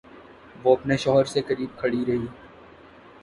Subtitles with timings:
[0.63, 2.25] وہ اپنے شوہر سے قریب کھڑی رہی